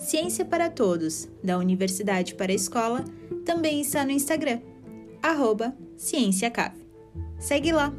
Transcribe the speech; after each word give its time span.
Ciência 0.00 0.46
para 0.46 0.70
Todos, 0.70 1.28
da 1.44 1.58
Universidade 1.58 2.34
para 2.34 2.50
a 2.50 2.54
Escola, 2.54 3.04
também 3.44 3.82
está 3.82 4.02
no 4.02 4.10
Instagram, 4.10 4.58
arroba 5.22 5.76
CiênciaCave. 5.94 6.86
Segue 7.38 7.70
lá! 7.70 7.92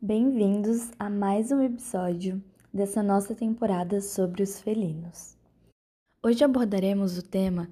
Bem-vindos 0.00 0.92
a 0.96 1.10
mais 1.10 1.50
um 1.50 1.60
episódio 1.60 2.40
dessa 2.72 3.02
nossa 3.02 3.34
temporada 3.34 4.00
sobre 4.00 4.44
os 4.44 4.60
felinos. 4.60 5.36
Hoje 6.22 6.44
abordaremos 6.44 7.18
o 7.18 7.22
tema 7.22 7.68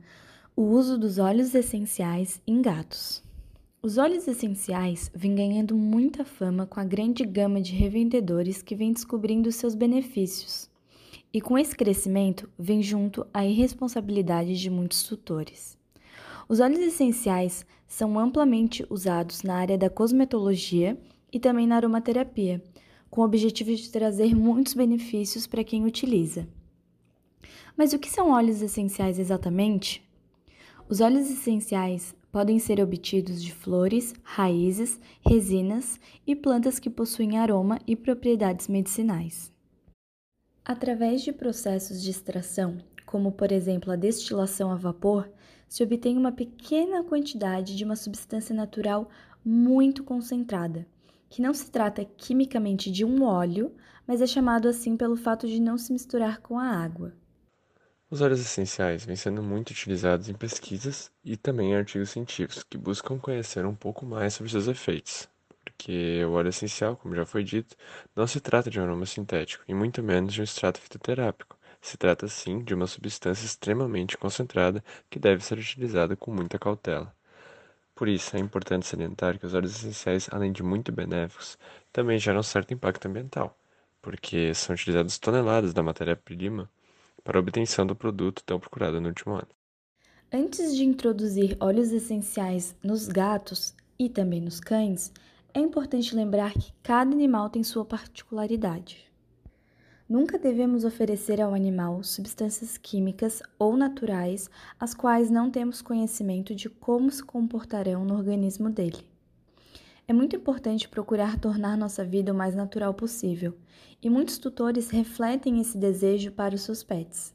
o 0.57 0.63
uso 0.63 0.99
dos 0.99 1.19
óleos 1.19 1.55
essenciais 1.55 2.43
em 2.45 2.61
gatos. 2.61 3.23
Os 3.81 3.97
óleos 3.97 4.27
essenciais 4.27 5.09
vêm 5.15 5.37
ganhando 5.37 5.77
muita 5.77 6.25
fama 6.25 6.67
com 6.67 6.81
a 6.81 6.85
grande 6.85 7.25
gama 7.25 7.61
de 7.61 7.73
revendedores 7.73 8.61
que 8.61 8.75
vem 8.75 8.93
descobrindo 8.93 9.53
seus 9.53 9.77
benefícios. 9.77 10.69
E 11.33 11.41
com 11.41 11.57
esse 11.57 11.77
crescimento 11.77 12.51
vem 12.59 12.83
junto 12.83 13.25
a 13.33 13.47
irresponsabilidade 13.47 14.59
de 14.59 14.69
muitos 14.69 15.05
tutores. 15.05 15.79
Os 16.49 16.59
óleos 16.59 16.81
essenciais 16.81 17.65
são 17.87 18.19
amplamente 18.19 18.85
usados 18.91 19.45
na 19.45 19.55
área 19.55 19.79
da 19.79 19.89
cosmetologia 19.89 20.99
e 21.33 21.39
também 21.39 21.67
na 21.67 21.77
aromaterapia, 21.77 22.61
com 23.09 23.21
o 23.21 23.25
objetivo 23.25 23.73
de 23.73 23.91
trazer 23.91 24.35
muitos 24.35 24.75
benefícios 24.75 25.47
para 25.47 25.63
quem 25.63 25.85
utiliza. 25.85 26.49
Mas 27.77 27.93
o 27.93 27.99
que 27.99 28.11
são 28.11 28.33
óleos 28.33 28.61
essenciais 28.61 29.21
exatamente? 29.21 30.08
Os 30.91 31.03
óleos 31.03 31.31
essenciais 31.31 32.17
podem 32.33 32.59
ser 32.59 32.81
obtidos 32.81 33.43
de 33.43 33.53
flores, 33.53 34.15
raízes, 34.23 34.99
resinas 35.21 36.01
e 36.27 36.35
plantas 36.35 36.79
que 36.79 36.89
possuem 36.89 37.37
aroma 37.37 37.79
e 37.87 37.95
propriedades 37.95 38.69
medicinais. 38.69 39.53
Através 40.65 41.21
de 41.21 41.31
processos 41.31 42.03
de 42.03 42.11
extração, 42.11 42.79
como 43.05 43.31
por 43.33 43.53
exemplo 43.53 43.93
a 43.93 43.97
destilação 43.97 44.71
a 44.71 44.77
vapor, 44.77 45.31
se 45.69 45.83
obtém 45.83 46.17
uma 46.17 46.33
pequena 46.33 47.05
quantidade 47.05 47.77
de 47.77 47.85
uma 47.85 47.97
substância 47.97 48.55
natural 48.55 49.11
muito 49.45 50.03
concentrada, 50.03 50.87
que 51.29 51.43
não 51.43 51.53
se 51.53 51.71
trata 51.71 52.03
quimicamente 52.03 52.91
de 52.91 53.05
um 53.05 53.25
óleo, 53.25 53.75
mas 54.07 54.23
é 54.23 54.27
chamado 54.27 54.67
assim 54.67 54.97
pelo 54.97 55.17
fato 55.17 55.47
de 55.47 55.61
não 55.61 55.77
se 55.77 55.93
misturar 55.93 56.41
com 56.41 56.59
a 56.59 56.65
água. 56.65 57.13
Os 58.11 58.23
óleos 58.23 58.41
essenciais 58.41 59.05
vêm 59.05 59.17
sendo 59.17 59.43
muito 59.43 59.71
utilizados 59.71 60.29
em 60.31 60.35
pesquisas 60.35 61.11
e 61.23 61.37
também 61.37 61.73
em 61.73 61.77
artigos 61.77 62.09
científicos 62.11 62.63
que 62.63 62.79
buscam 62.79 63.19
conhecer 63.19 63.67
um 63.67 63.75
pouco 63.75 64.07
mais 64.07 64.33
sobre 64.33 64.51
seus 64.51 64.67
efeitos, 64.67 65.29
porque 65.63 66.25
o 66.25 66.33
óleo 66.33 66.49
essencial, 66.49 66.97
como 66.97 67.15
já 67.15 67.27
foi 67.27 67.45
dito, 67.45 67.77
não 68.17 68.27
se 68.27 68.41
trata 68.41 68.71
de 68.71 68.81
um 68.81 68.83
aroma 68.83 69.05
sintético 69.05 69.63
e 69.69 69.75
muito 69.75 70.03
menos 70.03 70.33
de 70.33 70.41
um 70.41 70.45
extrato 70.45 70.81
fitoterápico. 70.81 71.59
Se 71.83 71.99
trata 71.99 72.27
sim 72.29 72.65
de 72.65 72.75
uma 72.75 72.87
substância 72.87 73.45
extremamente 73.45 74.17
concentrada 74.17 74.83
que 75.11 75.19
deve 75.19 75.45
ser 75.45 75.59
utilizada 75.59 76.17
com 76.17 76.33
muita 76.33 76.59
cautela. 76.59 77.15
Por 77.95 78.09
isso, 78.09 78.37
é 78.37 78.41
importante 78.41 78.87
salientar 78.87 79.39
que 79.39 79.45
os 79.47 79.55
óleos 79.55 79.77
essenciais, 79.77 80.29
além 80.33 80.53
de 80.53 80.63
muito 80.63 80.91
benéficos, 80.91 81.59
também 81.93 82.19
geram 82.19 82.43
certo 82.43 82.73
impacto 82.73 83.07
ambiental, 83.07 83.55
porque 84.01 84.55
são 84.55 84.75
utilizadas 84.75 85.19
toneladas 85.19 85.75
da 85.75 85.83
matéria-prima 85.83 86.71
para 87.29 87.39
a 87.39 87.43
obtenção 87.43 87.87
do 87.87 87.95
produto 87.95 88.43
tão 88.43 88.59
procurado 88.59 89.03
no 89.03 89.09
último 89.09 89.35
ano. 89.35 89.49
Antes 90.33 90.75
de 90.75 90.83
introduzir 90.83 91.59
óleos 91.61 91.93
essenciais 91.93 92.75
nos 92.83 93.07
gatos 93.07 93.75
e 93.99 94.09
também 94.09 94.41
nos 94.41 94.61
cães, 94.61 95.13
é 95.53 95.61
importante 95.61 96.17
lembrar 96.17 96.55
que 96.55 96.73
cada 96.83 97.13
animal 97.13 97.51
tem 97.51 97.63
sua 97.63 97.85
particularidade. 97.85 99.13
Nunca 100.09 100.39
devemos 100.39 100.87
oferecer 100.87 101.39
ao 101.39 101.53
animal 101.53 102.03
substâncias 102.03 102.79
químicas 102.79 103.43
ou 103.59 103.77
naturais 103.77 104.49
as 104.81 104.95
quais 104.95 105.29
não 105.29 105.51
temos 105.51 105.83
conhecimento 105.83 106.55
de 106.55 106.71
como 106.71 107.11
se 107.11 107.23
comportarão 107.23 108.07
no 108.07 108.17
organismo 108.17 108.71
dele. 108.71 109.05
É 110.11 110.13
muito 110.15 110.35
importante 110.35 110.89
procurar 110.89 111.39
tornar 111.39 111.77
nossa 111.77 112.03
vida 112.03 112.33
o 112.33 112.35
mais 112.35 112.55
natural 112.55 112.95
possível, 112.95 113.55
e 114.03 114.09
muitos 114.09 114.39
tutores 114.39 114.89
refletem 114.89 115.61
esse 115.61 115.77
desejo 115.77 116.33
para 116.33 116.55
os 116.55 116.63
seus 116.63 116.83
pets. 116.83 117.35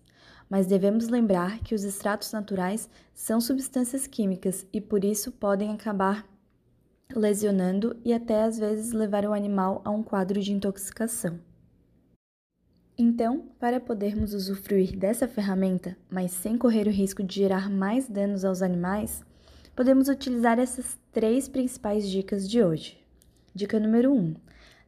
Mas 0.50 0.66
devemos 0.66 1.08
lembrar 1.08 1.60
que 1.60 1.76
os 1.76 1.84
extratos 1.84 2.32
naturais 2.32 2.90
são 3.14 3.40
substâncias 3.40 4.08
químicas 4.08 4.66
e 4.74 4.82
por 4.82 5.06
isso 5.06 5.32
podem 5.32 5.72
acabar 5.72 6.28
lesionando 7.16 7.96
e 8.04 8.12
até 8.12 8.42
às 8.42 8.58
vezes 8.58 8.92
levar 8.92 9.24
o 9.24 9.34
animal 9.34 9.84
a 9.86 9.92
um 9.92 10.02
quadro 10.02 10.42
de 10.42 10.52
intoxicação. 10.52 11.40
Então, 12.98 13.50
para 13.60 13.80
podermos 13.80 14.34
usufruir 14.34 14.98
dessa 14.98 15.28
ferramenta, 15.28 15.96
mas 16.10 16.32
sem 16.32 16.58
correr 16.58 16.88
o 16.88 16.92
risco 16.92 17.22
de 17.22 17.36
gerar 17.36 17.70
mais 17.70 18.08
danos 18.08 18.44
aos 18.44 18.64
animais, 18.64 19.24
podemos 19.76 20.08
utilizar 20.08 20.60
essas 20.60 20.98
três 21.12 21.48
principais 21.48 22.10
dicas 22.10 22.48
de 22.50 22.64
hoje. 22.64 22.98
Dica 23.56 23.80
número 23.80 24.12
1: 24.12 24.16
um, 24.16 24.36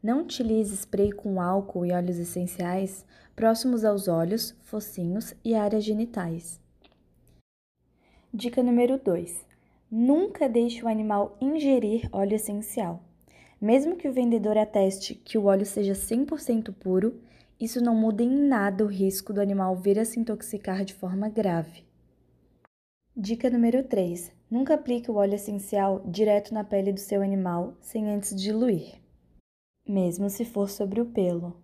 não 0.02 0.22
utilize 0.22 0.74
spray 0.76 1.12
com 1.12 1.42
álcool 1.42 1.86
e 1.86 1.92
óleos 1.92 2.18
essenciais 2.18 3.06
próximos 3.36 3.84
aos 3.84 4.08
olhos, 4.08 4.56
focinhos 4.64 5.34
e 5.44 5.56
áreas 5.56 5.84
genitais. 5.84 6.60
Dica 8.34 8.62
número 8.62 9.00
2: 9.00 9.46
nunca 9.90 10.48
deixe 10.48 10.84
o 10.84 10.88
animal 10.88 11.38
ingerir 11.42 12.08
óleo 12.12 12.36
essencial. 12.36 13.04
Mesmo 13.60 13.96
que 13.96 14.08
o 14.08 14.14
vendedor 14.14 14.58
ateste 14.58 15.16
que 15.16 15.38
o 15.38 15.46
óleo 15.46 15.66
seja 15.66 15.94
100% 15.94 16.74
puro, 16.74 17.20
isso 17.60 17.82
não 17.82 17.96
muda 17.96 18.22
em 18.22 18.30
nada 18.30 18.84
o 18.84 18.88
risco 18.88 19.32
do 19.34 19.42
animal 19.42 19.76
vir 19.76 19.98
a 19.98 20.06
se 20.06 20.20
intoxicar 20.20 20.84
de 20.84 20.94
forma 20.94 21.30
grave. 21.30 21.86
Dica 23.18 23.50
número 23.50 23.82
3: 23.82 24.30
Nunca 24.52 24.74
aplique 24.74 25.10
o 25.10 25.16
óleo 25.16 25.36
essencial 25.36 26.04
direto 26.06 26.54
na 26.54 26.66
pele 26.66 26.92
do 26.92 27.00
seu 27.00 27.22
animal 27.22 27.74
sem 27.80 28.10
antes 28.10 28.36
diluir, 28.36 29.02
mesmo 29.88 30.30
se 30.30 30.44
for 30.44 30.70
sobre 30.70 31.00
o 31.00 31.06
pelo. 31.06 31.56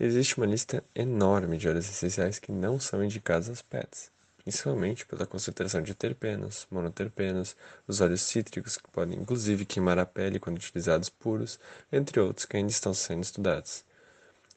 Existe 0.00 0.38
uma 0.38 0.46
lista 0.46 0.82
enorme 0.94 1.58
de 1.58 1.68
óleos 1.68 1.90
essenciais 1.90 2.38
que 2.38 2.50
não 2.50 2.80
são 2.80 3.04
indicados 3.04 3.50
aos 3.50 3.60
pets, 3.60 4.10
principalmente 4.38 5.04
pela 5.04 5.26
concentração 5.26 5.82
de 5.82 5.94
terpenos, 5.94 6.66
monoterpenos, 6.70 7.54
os 7.86 8.00
óleos 8.00 8.22
cítricos 8.22 8.78
que 8.78 8.90
podem 8.90 9.18
inclusive 9.18 9.66
queimar 9.66 9.98
a 9.98 10.06
pele 10.06 10.40
quando 10.40 10.56
utilizados 10.56 11.10
puros, 11.10 11.60
entre 11.92 12.18
outros 12.18 12.46
que 12.46 12.56
ainda 12.56 12.70
estão 12.70 12.94
sendo 12.94 13.24
estudados. 13.24 13.84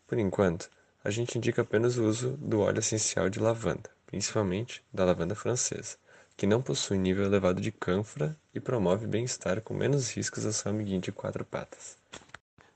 Por 0.07 0.17
enquanto, 0.17 0.69
a 1.03 1.09
gente 1.11 1.37
indica 1.37 1.61
apenas 1.61 1.97
o 1.97 2.05
uso 2.05 2.37
do 2.37 2.61
óleo 2.61 2.79
essencial 2.79 3.29
de 3.29 3.41
lavanda 3.41 3.94
principalmente 4.05 4.83
da 4.93 5.05
lavanda 5.05 5.35
francesa, 5.35 5.97
que 6.37 6.45
não 6.45 6.61
possui 6.61 6.97
nível 6.97 7.25
elevado 7.25 7.61
de 7.61 7.71
cânfora 7.71 8.37
e 8.53 8.59
promove 8.59 9.07
bem-estar 9.07 9.61
com 9.61 9.73
menos 9.73 10.11
riscos 10.11 10.45
ao 10.45 10.51
seu 10.51 10.71
amiguinho 10.71 11.01
de 11.01 11.11
quatro 11.11 11.45
patas. 11.45 11.97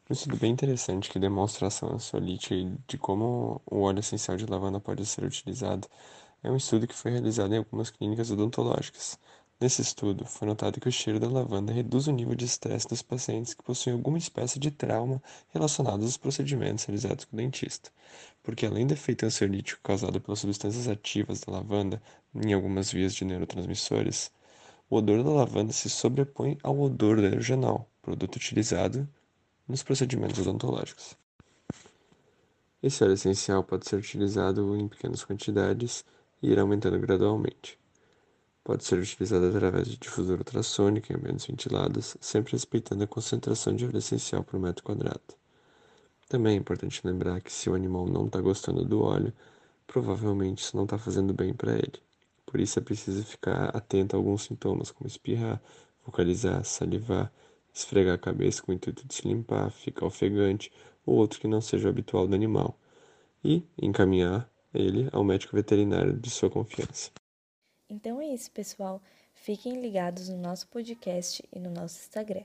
Um 0.10 0.14
estudo 0.14 0.38
bem 0.38 0.52
interessante 0.52 1.10
que 1.10 1.20
demonstra 1.20 1.66
a 1.66 1.68
ação 1.68 1.94
ansiolítica 1.94 2.56
e 2.56 2.74
de 2.88 2.98
como 2.98 3.62
o 3.66 3.82
óleo 3.82 4.00
essencial 4.00 4.38
de 4.38 4.46
lavanda 4.46 4.80
pode 4.80 5.06
ser 5.06 5.24
utilizado 5.24 5.88
é 6.42 6.50
um 6.50 6.56
estudo 6.56 6.88
que 6.88 6.96
foi 6.96 7.12
realizado 7.12 7.54
em 7.54 7.58
algumas 7.58 7.90
clínicas 7.90 8.32
odontológicas, 8.32 9.20
Nesse 9.62 9.82
estudo, 9.82 10.26
foi 10.26 10.48
notado 10.48 10.80
que 10.80 10.88
o 10.88 10.92
cheiro 10.92 11.20
da 11.20 11.28
lavanda 11.28 11.74
reduz 11.74 12.08
o 12.08 12.14
nível 12.14 12.34
de 12.34 12.46
estresse 12.46 12.88
dos 12.88 13.02
pacientes 13.02 13.54
que 13.54 13.62
possuem 13.62 13.94
alguma 13.94 14.18
espécie 14.18 14.58
de 14.58 14.72
trauma 14.72 15.22
relacionado 15.50 16.02
aos 16.02 16.16
procedimentos 16.16 16.86
realizados 16.86 17.26
com 17.26 17.36
o 17.36 17.38
dentista, 17.38 17.92
porque 18.42 18.66
além 18.66 18.88
do 18.88 18.94
efeito 18.94 19.26
ansiolítico 19.26 19.82
causado 19.84 20.22
pelas 20.22 20.40
substâncias 20.40 20.88
ativas 20.88 21.42
da 21.42 21.52
lavanda 21.52 22.02
em 22.34 22.54
algumas 22.54 22.90
vias 22.90 23.14
de 23.14 23.26
neurotransmissores, 23.26 24.32
o 24.90 24.96
odor 24.96 25.26
da 25.26 25.32
lavanda 25.32 25.74
se 25.74 25.90
sobrepõe 25.90 26.58
ao 26.64 26.80
odor 26.80 27.18
do 27.18 27.24
aerogenol, 27.24 27.86
produto 28.02 28.38
utilizado 28.38 29.10
nos 29.68 29.84
procedimentos 29.84 30.40
odontológicos. 30.40 31.18
Esse 32.82 33.04
óleo 33.04 33.14
essencial 33.16 33.62
pode 33.62 33.90
ser 33.90 33.98
utilizado 33.98 34.78
em 34.78 34.88
pequenas 34.88 35.26
quantidades 35.26 36.06
e 36.42 36.50
ir 36.50 36.58
aumentando 36.58 36.98
gradualmente. 36.98 37.79
Pode 38.70 38.84
ser 38.84 39.00
utilizada 39.00 39.50
através 39.50 39.88
de 39.88 39.98
difusor 39.98 40.38
ultrassônico 40.38 41.12
em 41.12 41.16
ambientes 41.16 41.48
ventilados, 41.48 42.16
sempre 42.22 42.52
respeitando 42.52 43.04
a 43.04 43.08
concentração 43.08 43.76
de 43.76 43.84
óleo 43.84 43.98
essencial 43.98 44.44
por 44.44 44.60
metro 44.60 44.84
quadrado. 44.84 45.34
Também 46.28 46.54
é 46.54 46.60
importante 46.60 47.02
lembrar 47.04 47.42
que 47.42 47.52
se 47.52 47.68
o 47.68 47.74
animal 47.74 48.06
não 48.06 48.28
está 48.28 48.40
gostando 48.40 48.86
do 48.86 49.02
óleo, 49.02 49.34
provavelmente 49.88 50.62
isso 50.62 50.78
não 50.78 50.84
está 50.84 51.00
fazendo 51.00 51.34
bem 51.34 51.52
para 51.52 51.74
ele. 51.74 52.00
Por 52.46 52.60
isso 52.60 52.78
é 52.78 52.82
preciso 52.84 53.24
ficar 53.24 53.76
atento 53.76 54.16
a 54.16 54.20
alguns 54.20 54.44
sintomas, 54.44 54.92
como 54.92 55.08
espirrar, 55.08 55.60
vocalizar, 56.06 56.64
salivar, 56.64 57.34
esfregar 57.74 58.14
a 58.14 58.20
cabeça 58.20 58.62
com 58.62 58.72
o 58.72 58.76
intuito 58.76 59.04
de 59.04 59.16
se 59.16 59.28
limpar, 59.28 59.72
ficar 59.72 60.06
ofegante 60.06 60.72
ou 61.08 61.16
outro 61.16 61.40
que 61.40 61.48
não 61.48 61.60
seja 61.60 61.90
habitual 61.90 62.28
do 62.28 62.36
animal, 62.36 62.78
e 63.44 63.64
encaminhar 63.82 64.48
ele 64.72 65.10
ao 65.12 65.24
médico 65.24 65.56
veterinário 65.56 66.14
de 66.14 66.30
sua 66.30 66.52
confiança. 66.52 67.10
Então 67.90 68.22
é 68.22 68.28
isso, 68.28 68.52
pessoal. 68.52 69.02
Fiquem 69.34 69.82
ligados 69.82 70.30
no 70.30 70.38
nosso 70.38 70.68
podcast 70.68 71.44
e 71.52 71.60
no 71.60 71.72
nosso 71.72 72.00
Instagram. 72.00 72.44